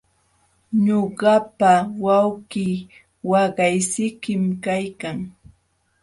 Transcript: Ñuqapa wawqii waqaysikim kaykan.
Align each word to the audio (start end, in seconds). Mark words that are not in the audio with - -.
Ñuqapa 0.85 1.71
wawqii 2.05 2.73
waqaysikim 3.31 4.43
kaykan. 4.63 5.17